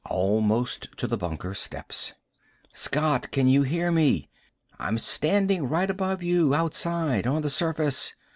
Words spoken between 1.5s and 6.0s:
steps. "Scott! Can you hear me? I'm standing right